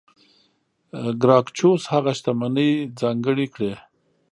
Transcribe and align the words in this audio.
ګراکچوس 1.21 1.81
هغه 1.93 2.11
شتمنۍ 2.17 2.71
ځانګړې 2.99 3.47
کړې. 3.53 3.73